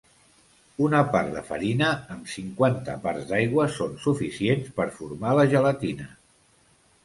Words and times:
Una 0.85 1.01
part 1.15 1.29
de 1.35 1.43
farina 1.49 1.89
amb 2.15 2.33
cinquanta 2.37 2.97
parts 3.05 3.29
d'aigua 3.35 3.69
són 3.77 3.95
suficients 4.09 4.75
per 4.81 4.91
formar 4.99 5.39
la 5.43 5.49
gelatina. 5.57 6.13